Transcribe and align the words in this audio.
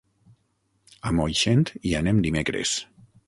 A 1.09 1.11
Moixent 1.17 1.63
hi 1.89 1.95
anem 2.01 2.25
dimecres. 2.29 2.73